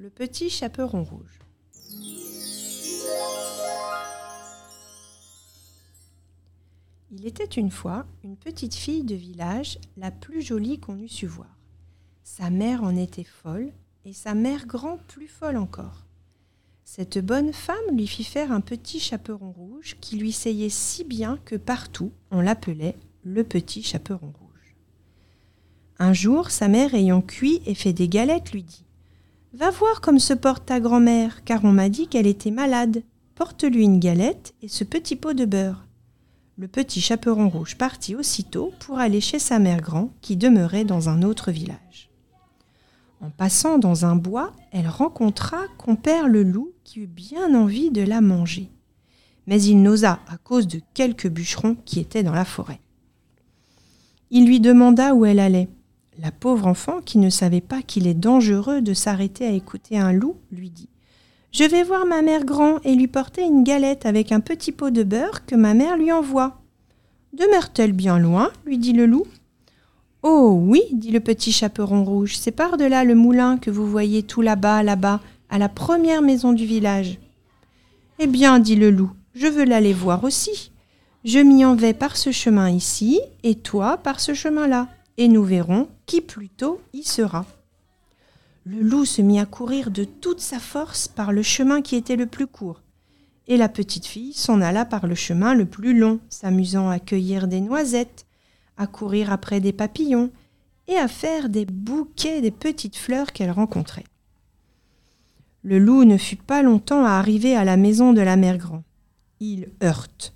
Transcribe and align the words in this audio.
Le 0.00 0.08
petit 0.08 0.48
chaperon 0.48 1.04
rouge. 1.04 1.40
Il 7.10 7.26
était 7.26 7.44
une 7.44 7.70
fois 7.70 8.06
une 8.24 8.38
petite 8.38 8.74
fille 8.74 9.04
de 9.04 9.14
village, 9.14 9.78
la 9.98 10.10
plus 10.10 10.40
jolie 10.40 10.80
qu'on 10.80 10.98
eût 10.98 11.08
su 11.08 11.26
voir. 11.26 11.54
Sa 12.24 12.48
mère 12.48 12.82
en 12.82 12.96
était 12.96 13.24
folle, 13.24 13.74
et 14.06 14.14
sa 14.14 14.32
mère 14.32 14.66
grand 14.66 14.96
plus 15.06 15.28
folle 15.28 15.58
encore. 15.58 16.06
Cette 16.86 17.18
bonne 17.18 17.52
femme 17.52 17.76
lui 17.94 18.06
fit 18.06 18.24
faire 18.24 18.52
un 18.52 18.62
petit 18.62 19.00
chaperon 19.00 19.52
rouge 19.52 19.98
qui 20.00 20.16
lui 20.16 20.32
seyait 20.32 20.70
si 20.70 21.04
bien 21.04 21.36
que 21.44 21.56
partout 21.56 22.10
on 22.30 22.40
l'appelait 22.40 22.96
le 23.22 23.44
petit 23.44 23.82
chaperon 23.82 24.32
rouge. 24.32 24.76
Un 25.98 26.14
jour, 26.14 26.50
sa 26.50 26.68
mère 26.68 26.94
ayant 26.94 27.20
cuit 27.20 27.60
et 27.66 27.74
fait 27.74 27.92
des 27.92 28.08
galettes 28.08 28.52
lui 28.52 28.62
dit 28.62 28.86
Va 29.52 29.70
voir 29.70 30.00
comme 30.00 30.20
se 30.20 30.32
porte 30.32 30.66
ta 30.66 30.78
grand-mère, 30.78 31.42
car 31.44 31.64
on 31.64 31.72
m'a 31.72 31.88
dit 31.88 32.06
qu'elle 32.06 32.28
était 32.28 32.52
malade. 32.52 33.02
Porte-lui 33.34 33.82
une 33.82 33.98
galette 33.98 34.54
et 34.62 34.68
ce 34.68 34.84
petit 34.84 35.16
pot 35.16 35.32
de 35.32 35.44
beurre. 35.44 35.86
Le 36.56 36.68
petit 36.68 37.00
chaperon 37.00 37.48
rouge 37.48 37.76
partit 37.76 38.14
aussitôt 38.14 38.72
pour 38.80 38.98
aller 38.98 39.20
chez 39.20 39.38
sa 39.38 39.58
mère 39.58 39.80
grand, 39.80 40.12
qui 40.20 40.36
demeurait 40.36 40.84
dans 40.84 41.08
un 41.08 41.22
autre 41.22 41.50
village. 41.50 42.10
En 43.20 43.30
passant 43.30 43.78
dans 43.78 44.04
un 44.04 44.14
bois, 44.14 44.52
elle 44.70 44.88
rencontra 44.88 45.58
compère 45.78 46.28
le 46.28 46.42
loup 46.42 46.70
qui 46.84 47.00
eut 47.00 47.06
bien 47.06 47.54
envie 47.54 47.90
de 47.90 48.02
la 48.02 48.20
manger. 48.20 48.70
Mais 49.46 49.60
il 49.62 49.82
n'osa 49.82 50.20
à 50.28 50.38
cause 50.38 50.68
de 50.68 50.80
quelques 50.94 51.28
bûcherons 51.28 51.76
qui 51.84 51.98
étaient 51.98 52.22
dans 52.22 52.34
la 52.34 52.44
forêt. 52.44 52.80
Il 54.30 54.46
lui 54.46 54.60
demanda 54.60 55.14
où 55.14 55.24
elle 55.24 55.40
allait. 55.40 55.68
La 56.22 56.32
pauvre 56.32 56.66
enfant, 56.66 57.00
qui 57.02 57.16
ne 57.16 57.30
savait 57.30 57.62
pas 57.62 57.80
qu'il 57.80 58.06
est 58.06 58.14
dangereux 58.14 58.82
de 58.82 58.92
s'arrêter 58.92 59.46
à 59.46 59.52
écouter 59.52 59.96
un 59.96 60.12
loup, 60.12 60.36
lui 60.52 60.68
dit 60.68 60.88
Je 61.50 61.64
vais 61.64 61.82
voir 61.82 62.04
ma 62.04 62.20
mère 62.20 62.44
grand 62.44 62.78
et 62.84 62.94
lui 62.94 63.06
porter 63.06 63.42
une 63.42 63.64
galette 63.64 64.04
avec 64.04 64.30
un 64.30 64.40
petit 64.40 64.72
pot 64.72 64.90
de 64.90 65.02
beurre 65.02 65.46
que 65.46 65.54
ma 65.54 65.72
mère 65.72 65.96
lui 65.96 66.12
envoie. 66.12 66.60
Demeure-t-elle 67.32 67.92
bien 67.92 68.18
loin 68.18 68.50
lui 68.66 68.76
dit 68.76 68.92
le 68.92 69.06
loup. 69.06 69.26
Oh 70.22 70.58
oui, 70.62 70.82
dit 70.92 71.10
le 71.10 71.20
petit 71.20 71.52
chaperon 71.52 72.04
rouge, 72.04 72.36
c'est 72.36 72.50
par 72.50 72.76
delà 72.76 73.04
le 73.04 73.14
moulin 73.14 73.56
que 73.56 73.70
vous 73.70 73.86
voyez 73.86 74.22
tout 74.22 74.42
là-bas, 74.42 74.82
là-bas, 74.82 75.20
à 75.48 75.56
la 75.56 75.70
première 75.70 76.20
maison 76.20 76.52
du 76.52 76.66
village. 76.66 77.18
Eh 78.18 78.26
bien, 78.26 78.58
dit 78.58 78.76
le 78.76 78.90
loup, 78.90 79.12
je 79.34 79.46
veux 79.46 79.64
l'aller 79.64 79.94
voir 79.94 80.24
aussi. 80.24 80.70
Je 81.24 81.38
m'y 81.38 81.64
en 81.64 81.76
vais 81.76 81.94
par 81.94 82.18
ce 82.18 82.30
chemin 82.30 82.68
ici, 82.68 83.20
et 83.42 83.54
toi 83.54 83.96
par 83.96 84.20
ce 84.20 84.34
chemin-là 84.34 84.88
et 85.20 85.28
nous 85.28 85.44
verrons 85.44 85.86
qui 86.10 86.20
plutôt 86.20 86.80
y 86.92 87.04
sera. 87.04 87.46
Le 88.64 88.80
loup 88.80 89.04
se 89.04 89.22
mit 89.22 89.38
à 89.38 89.46
courir 89.46 89.92
de 89.92 90.02
toute 90.02 90.40
sa 90.40 90.58
force 90.58 91.06
par 91.06 91.30
le 91.30 91.44
chemin 91.44 91.82
qui 91.82 91.94
était 91.94 92.16
le 92.16 92.26
plus 92.26 92.48
court, 92.48 92.82
et 93.46 93.56
la 93.56 93.68
petite 93.68 94.06
fille 94.06 94.32
s'en 94.32 94.60
alla 94.60 94.84
par 94.84 95.06
le 95.06 95.14
chemin 95.14 95.54
le 95.54 95.66
plus 95.66 95.96
long, 95.96 96.18
s'amusant 96.28 96.88
à 96.90 96.98
cueillir 96.98 97.46
des 97.46 97.60
noisettes, 97.60 98.26
à 98.76 98.88
courir 98.88 99.30
après 99.30 99.60
des 99.60 99.72
papillons, 99.72 100.32
et 100.88 100.96
à 100.96 101.06
faire 101.06 101.48
des 101.48 101.64
bouquets 101.64 102.40
des 102.40 102.50
petites 102.50 102.96
fleurs 102.96 103.30
qu'elle 103.30 103.52
rencontrait. 103.52 104.06
Le 105.62 105.78
loup 105.78 106.02
ne 106.02 106.16
fut 106.16 106.34
pas 106.34 106.62
longtemps 106.62 107.04
à 107.04 107.10
arriver 107.10 107.54
à 107.54 107.62
la 107.62 107.76
maison 107.76 108.12
de 108.12 108.20
la 108.20 108.34
mère 108.34 108.58
grand. 108.58 108.82
Il 109.38 109.68
heurte. 109.80 110.34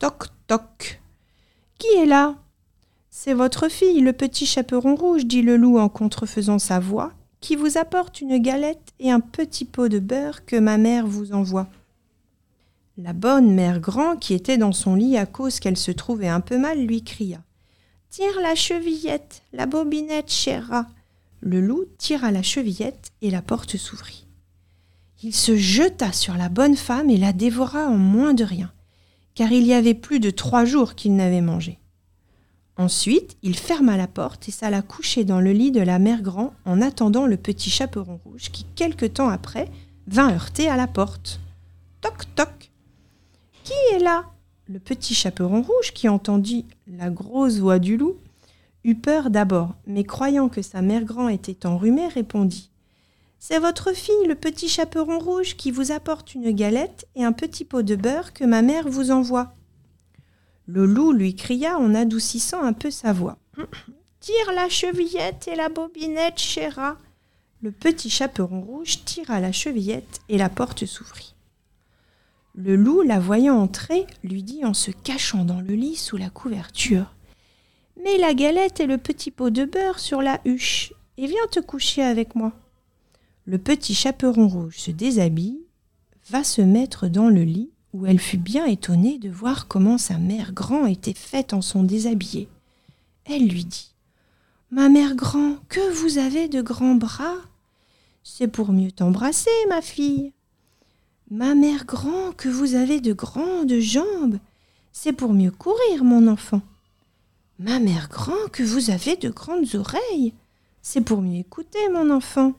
Toc 0.00 0.30
toc. 0.48 1.00
Qui 1.78 1.86
est 1.98 2.06
là? 2.06 2.41
C'est 3.14 3.34
votre 3.34 3.68
fille, 3.68 4.00
le 4.00 4.14
petit 4.14 4.46
chaperon 4.46 4.94
rouge, 4.94 5.26
dit 5.26 5.42
le 5.42 5.58
loup 5.58 5.78
en 5.78 5.90
contrefaisant 5.90 6.58
sa 6.58 6.80
voix, 6.80 7.12
qui 7.40 7.56
vous 7.56 7.76
apporte 7.76 8.22
une 8.22 8.38
galette 8.38 8.94
et 8.98 9.10
un 9.10 9.20
petit 9.20 9.66
pot 9.66 9.88
de 9.88 9.98
beurre 9.98 10.46
que 10.46 10.56
ma 10.56 10.78
mère 10.78 11.06
vous 11.06 11.34
envoie. 11.34 11.68
La 12.96 13.12
bonne 13.12 13.54
mère 13.54 13.80
grand, 13.80 14.16
qui 14.16 14.32
était 14.32 14.56
dans 14.56 14.72
son 14.72 14.94
lit 14.94 15.18
à 15.18 15.26
cause 15.26 15.60
qu'elle 15.60 15.76
se 15.76 15.90
trouvait 15.90 16.28
un 16.28 16.40
peu 16.40 16.56
mal, 16.56 16.86
lui 16.86 17.04
cria. 17.04 17.42
Tire 18.08 18.40
la 18.42 18.54
chevillette, 18.54 19.42
la 19.52 19.66
bobinette, 19.66 20.32
cher. 20.32 20.86
Le 21.40 21.60
loup 21.60 21.84
tira 21.98 22.30
la 22.30 22.42
chevillette 22.42 23.12
et 23.20 23.30
la 23.30 23.42
porte 23.42 23.76
s'ouvrit. 23.76 24.26
Il 25.22 25.34
se 25.34 25.54
jeta 25.54 26.12
sur 26.12 26.34
la 26.38 26.48
bonne 26.48 26.76
femme 26.76 27.10
et 27.10 27.18
la 27.18 27.34
dévora 27.34 27.88
en 27.88 27.98
moins 27.98 28.32
de 28.32 28.44
rien, 28.44 28.72
car 29.34 29.52
il 29.52 29.66
y 29.66 29.74
avait 29.74 29.92
plus 29.92 30.18
de 30.18 30.30
trois 30.30 30.64
jours 30.64 30.94
qu'il 30.94 31.14
n'avait 31.14 31.42
mangé. 31.42 31.78
Ensuite, 32.78 33.36
il 33.42 33.56
ferma 33.56 33.96
la 33.96 34.06
porte 34.06 34.48
et 34.48 34.52
s'alla 34.52 34.80
coucher 34.80 35.24
dans 35.24 35.40
le 35.40 35.52
lit 35.52 35.72
de 35.72 35.80
la 35.80 35.98
mère 35.98 36.22
grand 36.22 36.54
en 36.64 36.80
attendant 36.80 37.26
le 37.26 37.36
petit 37.36 37.70
chaperon 37.70 38.18
rouge 38.24 38.50
qui, 38.50 38.64
quelque 38.74 39.06
temps 39.06 39.28
après, 39.28 39.68
vint 40.06 40.32
heurter 40.32 40.68
à 40.68 40.76
la 40.76 40.86
porte. 40.86 41.40
Toc 42.00 42.34
toc. 42.34 42.70
Qui 43.62 43.74
est 43.94 43.98
là? 43.98 44.24
Le 44.66 44.78
petit 44.78 45.14
chaperon 45.14 45.60
rouge, 45.60 45.92
qui 45.92 46.08
entendit 46.08 46.66
la 46.86 47.10
grosse 47.10 47.58
voix 47.58 47.78
du 47.78 47.96
loup, 47.96 48.16
eut 48.84 48.94
peur 48.94 49.30
d'abord, 49.30 49.74
mais 49.86 50.04
croyant 50.04 50.48
que 50.48 50.62
sa 50.62 50.82
mère 50.82 51.04
grand 51.04 51.28
était 51.28 51.66
enrhumée, 51.66 52.08
répondit. 52.08 52.70
C'est 53.38 53.58
votre 53.58 53.92
fille, 53.92 54.26
le 54.26 54.34
petit 54.34 54.68
chaperon 54.68 55.18
rouge, 55.18 55.56
qui 55.56 55.70
vous 55.70 55.92
apporte 55.92 56.34
une 56.34 56.52
galette 56.52 57.06
et 57.16 57.24
un 57.24 57.32
petit 57.32 57.64
pot 57.64 57.82
de 57.82 57.96
beurre 57.96 58.32
que 58.32 58.44
ma 58.44 58.62
mère 58.62 58.88
vous 58.88 59.10
envoie. 59.10 59.52
Le 60.66 60.86
loup 60.86 61.12
lui 61.12 61.34
cria 61.34 61.78
en 61.78 61.94
adoucissant 61.94 62.62
un 62.62 62.72
peu 62.72 62.90
sa 62.90 63.12
voix. 63.12 63.38
Tire 64.20 64.52
la 64.54 64.68
chevillette 64.68 65.48
et 65.48 65.56
la 65.56 65.68
bobinette, 65.68 66.38
chéra. 66.38 66.96
Le 67.62 67.72
petit 67.72 68.10
chaperon 68.10 68.60
rouge 68.60 69.04
tira 69.04 69.40
la 69.40 69.52
chevillette 69.52 70.20
et 70.28 70.38
la 70.38 70.48
porte 70.48 70.86
s'ouvrit. 70.86 71.34
Le 72.54 72.76
loup, 72.76 73.02
la 73.02 73.18
voyant 73.18 73.58
entrer, 73.58 74.06
lui 74.22 74.42
dit 74.42 74.64
en 74.64 74.74
se 74.74 74.90
cachant 74.90 75.44
dans 75.44 75.60
le 75.60 75.74
lit 75.74 75.96
sous 75.96 76.16
la 76.16 76.30
couverture. 76.30 77.14
Mets 78.02 78.18
la 78.18 78.34
galette 78.34 78.78
et 78.78 78.86
le 78.86 78.98
petit 78.98 79.30
pot 79.30 79.50
de 79.50 79.64
beurre 79.64 79.98
sur 79.98 80.22
la 80.22 80.40
huche 80.44 80.92
et 81.18 81.26
viens 81.26 81.46
te 81.50 81.60
coucher 81.60 82.02
avec 82.02 82.34
moi. 82.34 82.52
Le 83.46 83.58
petit 83.58 83.94
chaperon 83.94 84.46
rouge 84.46 84.78
se 84.78 84.92
déshabille, 84.92 85.66
va 86.30 86.44
se 86.44 86.62
mettre 86.62 87.08
dans 87.08 87.28
le 87.28 87.42
lit 87.42 87.71
où 87.92 88.06
elle 88.06 88.18
fut 88.18 88.38
bien 88.38 88.66
étonnée 88.66 89.18
de 89.18 89.28
voir 89.28 89.68
comment 89.68 89.98
sa 89.98 90.18
mère 90.18 90.52
grand 90.52 90.86
était 90.86 91.14
faite 91.14 91.52
en 91.52 91.60
son 91.60 91.82
déshabillé. 91.82 92.48
Elle 93.24 93.48
lui 93.48 93.64
dit 93.64 93.90
Ma 94.70 94.88
mère 94.88 95.14
grand, 95.14 95.56
que 95.68 95.92
vous 95.92 96.18
avez 96.18 96.48
de 96.48 96.62
grands 96.62 96.94
bras? 96.94 97.36
C'est 98.22 98.48
pour 98.48 98.72
mieux 98.72 98.92
t'embrasser, 98.92 99.50
ma 99.68 99.82
fille. 99.82 100.32
Ma 101.30 101.54
mère 101.54 101.84
grand, 101.84 102.32
que 102.36 102.48
vous 102.48 102.74
avez 102.74 103.00
de 103.00 103.12
grandes 103.12 103.78
jambes 103.78 104.38
C'est 104.92 105.12
pour 105.12 105.34
mieux 105.34 105.50
courir, 105.50 106.04
mon 106.04 106.26
enfant. 106.28 106.62
Ma 107.58 107.78
mère 107.78 108.08
grand, 108.08 108.48
que 108.50 108.62
vous 108.62 108.90
avez 108.90 109.16
de 109.16 109.28
grandes 109.28 109.74
oreilles 109.74 110.32
C'est 110.80 111.02
pour 111.02 111.20
mieux 111.20 111.40
écouter, 111.40 111.88
mon 111.90 112.10
enfant. 112.10 112.54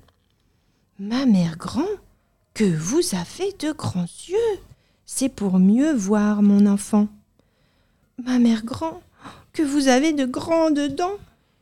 Ma 1.00 1.26
mère 1.26 1.58
grand, 1.58 1.90
que 2.54 2.64
vous 2.64 3.16
avez 3.16 3.52
de 3.60 3.72
grands 3.72 4.08
yeux 4.30 4.60
c'est 5.06 5.30
pour 5.30 5.60
mieux 5.60 5.94
voir 5.94 6.42
mon 6.42 6.66
enfant. 6.66 7.08
Ma 8.24 8.40
mère 8.40 8.64
grand, 8.64 9.02
que 9.54 9.64
vous 9.64 9.88
avez 9.88 10.14
de 10.14 10.26
grandes 10.26 10.96
dents, 10.96 11.18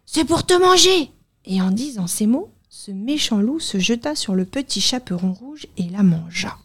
c'est 0.06 0.26
pour 0.26 0.46
te 0.46 0.54
manger. 0.54 1.12
Et 1.46 1.62
en 1.62 1.72
disant 1.72 2.08
ces 2.08 2.28
mots, 2.28 2.50
ce 2.70 2.92
méchant 2.92 3.42
loup 3.42 3.60
se 3.60 3.80
jeta 3.80 4.16
sur 4.16 4.36
le 4.36 4.46
petit 4.46 4.82
chaperon 4.82 5.34
rouge 5.34 5.68
et 5.78 5.90
la 5.90 6.04
mangea. 6.04 6.58